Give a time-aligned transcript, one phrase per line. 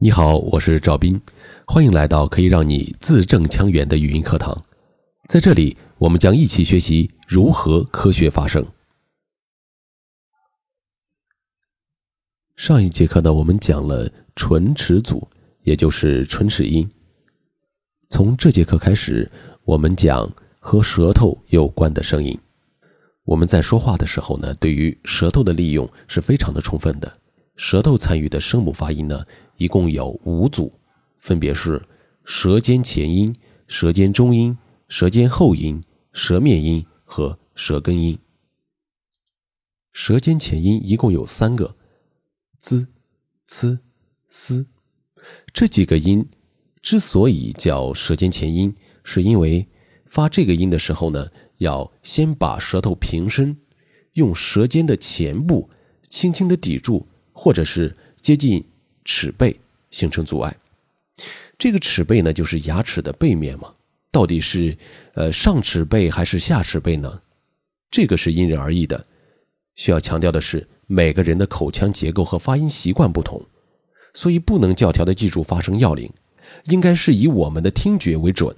[0.00, 1.20] 你好，我是赵斌，
[1.66, 4.64] 欢迎来到可以让你字正腔圆的语音课堂。
[5.28, 8.64] 在这里，我们将一起学习如何科学发声。
[12.54, 15.26] 上一节课呢，我们讲了唇齿组，
[15.64, 16.88] 也就是唇齿音。
[18.08, 19.28] 从这节课开始，
[19.64, 22.38] 我们讲和舌头有关的声音。
[23.24, 27.12] 我们在说话的时候呢，对于舌头的利用是非常的充分的。
[27.56, 29.24] 舌头参与的声母发音呢，
[29.58, 30.72] 一共有五组，
[31.18, 31.86] 分别是
[32.24, 33.36] 舌尖前音、
[33.66, 34.56] 舌尖中音、
[34.88, 35.84] 舌尖后音、
[36.14, 38.18] 舌面音和舌根音。
[39.92, 41.76] 舌尖前音一共有三个
[42.58, 42.86] ，z、
[43.44, 43.78] c、
[44.28, 44.66] s。
[45.52, 46.26] 这几个音
[46.80, 49.68] 之所以叫舌尖前音，是因为
[50.06, 51.28] 发这个音的时候呢，
[51.58, 53.58] 要先把舌头平伸，
[54.14, 55.68] 用舌尖的前部
[56.08, 57.06] 轻轻的抵住。
[57.40, 58.64] 或者是接近
[59.08, 59.58] 齿背
[59.90, 60.54] 形成阻碍，
[61.56, 63.72] 这个齿背呢，就是牙齿的背面嘛。
[64.10, 64.76] 到底是
[65.14, 67.18] 呃上齿背还是下齿背呢？
[67.90, 69.02] 这个是因人而异的。
[69.76, 73.42] 需要强调的是，每个人的口腔结构和发音习惯不同，
[74.12, 76.12] 所以不能教条的记住发声要领，
[76.64, 78.54] 应该是以我们的听觉为准。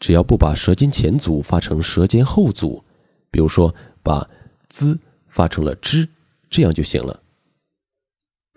[0.00, 2.82] 只要不把舌尖前阻发成舌尖后阻，
[3.30, 4.26] 比如说把
[4.70, 6.08] “z” 发成了 z，
[6.48, 7.22] 这样就行了。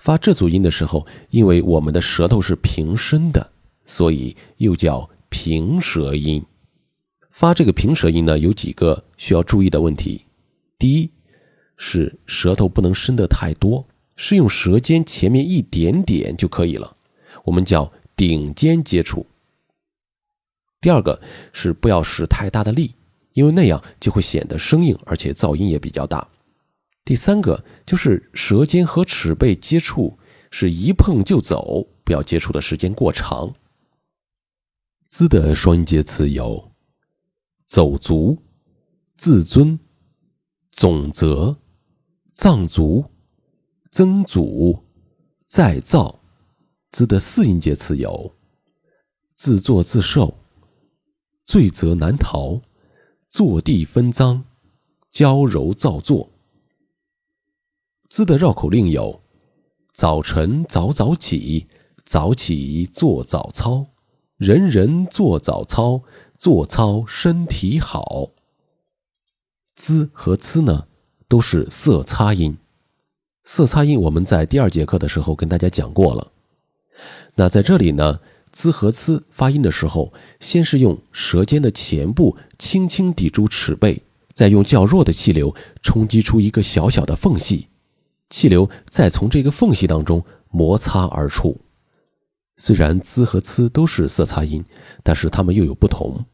[0.02, 3.52] 发这组音的时候，因为我们的舌头是平伸的，
[3.86, 6.44] 所以又叫平舌音。
[7.30, 10.26] 发这个平舌音呢，有几个需要注意的问题。
[10.80, 11.12] 第一，
[11.78, 13.86] 是舌头不能伸得太多，
[14.16, 16.98] 是用舌尖前面一点点就可以了，
[17.44, 19.28] 我们叫顶尖接触。
[20.82, 21.22] 第二个
[21.54, 22.96] 是不要使太大的力，
[23.34, 26.28] 因为那样就会显得生硬，而且噪音也比较大。
[27.04, 30.18] 第三个就是舌尖和齿背接触
[30.52, 33.54] 是一碰就走，不要接触的时间过长。
[35.10, 36.72] z 的双音节词有：
[37.66, 38.38] 走足、
[39.18, 39.80] 自尊、
[40.72, 41.58] 总则、
[42.34, 43.06] 藏族、
[43.92, 44.86] 曾祖、
[45.46, 46.24] 再造。
[46.92, 48.36] z 的四音节词有：
[49.36, 50.38] 自作自受、
[51.46, 52.62] 罪责难逃、
[53.28, 54.44] 坐地分赃、
[55.10, 56.31] 娇柔造作。
[58.12, 59.22] Z 的绕口令有：
[59.94, 61.68] 早晨早早起，
[62.04, 63.88] 早起做早操，
[64.36, 66.02] 人人做早操，
[66.38, 68.32] 做操身体好。
[69.78, 70.88] z 和 c 呢，
[71.30, 72.58] 都是色擦音。
[73.46, 76.34] 色擦音我们在第二节课的时候跟大家讲过了。
[77.36, 78.20] 那在这里呢
[78.52, 80.12] ，z 和 c 发音的时候，
[80.42, 84.02] 先是用舌尖的前部轻轻抵住齿背，
[84.34, 87.70] 再用较弱的气流冲击出一个小小的缝隙。
[88.32, 91.62] 气流再从这个缝隙当中摩擦而出。
[92.58, 94.64] 虽然滋和呲都是色擦音，
[95.04, 96.26] 但是它们又有不同。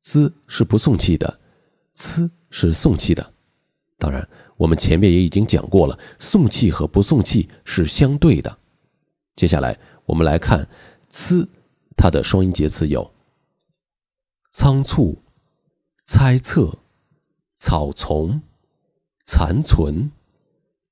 [0.00, 1.40] 滋是不送气的
[1.96, 3.32] 呲是送气的。
[3.98, 8.58] 当然，我们前面也已经讲过了，送气和不送气是相对的。
[9.36, 10.68] 接下来我们来看
[11.10, 11.48] 呲
[11.96, 13.14] 它的双音节词有：
[14.50, 15.22] 仓促、
[16.04, 16.78] 猜测、
[17.56, 18.42] 草丛、
[19.24, 20.10] 残存。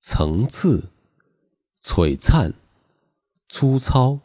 [0.02, 0.88] 层次、
[1.82, 2.54] 璀璨、
[3.50, 4.20] 粗糙。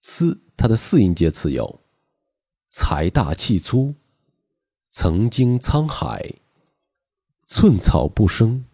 [0.00, 1.78] c 它的四音节词有：
[2.68, 3.94] 财大气粗、
[4.90, 6.40] 曾经沧海、
[7.44, 8.64] 寸草不生、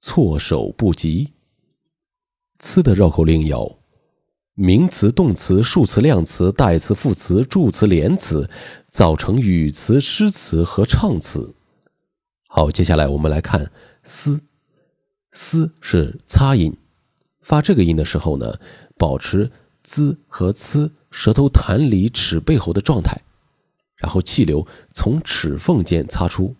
[0.00, 1.34] 措手不及。
[2.58, 3.78] c 的绕口令有：
[4.54, 8.48] 名词、动词、数词、量词、代词、副词、助词、连词，
[8.88, 11.54] 造成语词、诗词和唱词。
[12.48, 13.70] 好，接下来我们来看。
[14.06, 14.40] 嘶，
[15.32, 16.76] 嘶是擦音，
[17.40, 18.60] 发这个音的时候呢，
[18.96, 19.50] 保持
[19.82, 23.20] 滋和呲舌头弹离齿背后的状态，
[23.96, 26.54] 然后气流从齿缝间擦出。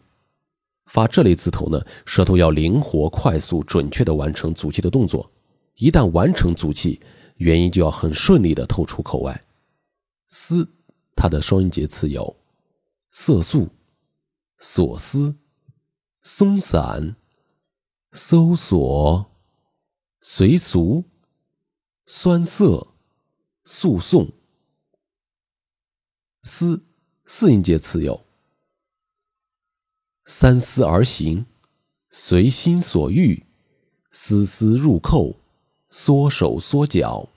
[0.86, 5.30] 发这类字头呢，舌头要灵活、快速、准确的完成阻气的动作。
[5.76, 7.00] 一旦完成阻气，
[7.36, 9.44] 元音就要很顺利的透出口外。
[10.28, 10.68] 嘶，
[11.14, 12.36] 它的双音节词有：
[13.10, 13.68] 色素、
[14.58, 15.36] 所思、
[16.22, 17.14] 松散。
[18.18, 19.30] 搜索、
[20.22, 21.04] 随俗、
[22.06, 22.94] 酸涩、
[23.62, 24.32] 诉讼。
[26.42, 26.82] 思
[27.26, 28.24] 四音节词有：
[30.24, 31.44] 三思而行、
[32.08, 33.44] 随心所欲、
[34.10, 35.36] 丝丝入扣、
[35.90, 37.28] 缩手缩脚。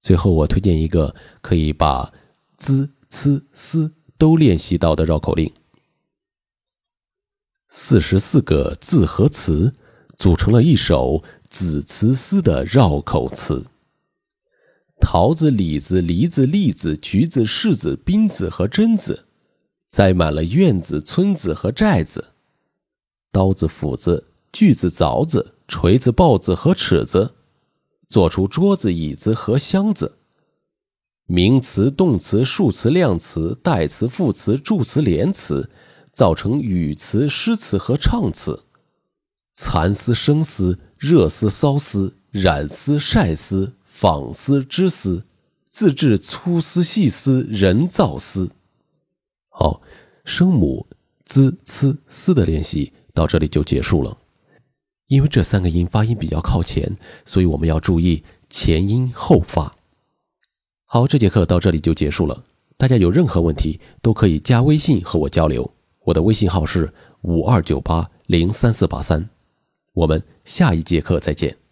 [0.00, 2.14] 最后，我推荐一个可以把
[2.58, 5.52] z、c、s 都练习到的绕口令。
[7.68, 9.74] 四十四个字和词
[10.16, 13.66] 组成了一首子词思的绕口词。
[15.00, 19.26] 桃子、李子、梨子、栗子、橘子、柿子、冰子和榛子，
[19.88, 22.32] 栽满了院子、村子和寨子。
[23.30, 27.34] 刀子、斧子、锯子、凿子、锤子、刨子和尺子，
[28.08, 30.16] 做出桌子、椅子和箱子。
[31.26, 35.68] 名词、动词、数词、量词、代词、副词、助词、连词，
[36.16, 38.64] 造成语词、诗词和唱词。
[39.52, 45.26] 蚕丝、生丝、热丝、骚丝、染丝、晒丝、纺丝、织丝，
[45.68, 48.52] 自制粗丝、细丝、人造丝。
[49.50, 49.82] 好，
[50.24, 50.86] 声母
[51.26, 54.16] z、c、s 的练习到这里就结束了。
[55.08, 56.96] 因为这三个音发音比较靠前，
[57.26, 59.76] 所以我们要注意前音后发。
[60.86, 62.42] 好，这节课到这里就结束了。
[62.78, 65.74] 大家有任何问题都可以加微信和我交流，
[66.06, 66.92] 我的微信号是
[67.22, 69.28] 五二九八零三四八三。
[69.92, 71.65] 我们下一节课再见。